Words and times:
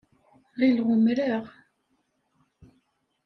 Ɣileɣ 0.59 0.87
umereɣ. 0.95 1.45